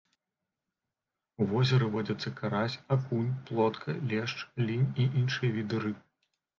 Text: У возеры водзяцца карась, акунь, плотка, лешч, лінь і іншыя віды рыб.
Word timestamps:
У 1.45 1.47
возеры 1.51 1.91
водзяцца 1.97 2.33
карась, 2.41 2.79
акунь, 2.97 3.31
плотка, 3.53 3.89
лешч, 4.11 4.37
лінь 4.67 4.93
і 5.01 5.11
іншыя 5.23 5.49
віды 5.61 5.75
рыб. 5.89 6.07